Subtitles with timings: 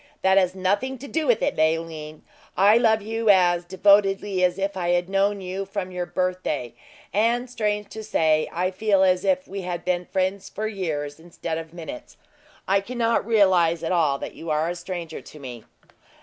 [0.23, 2.23] "That has nothing to do with it, Leoline.
[2.57, 6.73] I love you as devotedly as if I had known you from your birthday;
[7.13, 11.59] and, strange to say, I feel as if we had been friends for years instead
[11.59, 12.17] of minutes.
[12.67, 15.65] I cannot realize at all that you are a stranger to me!"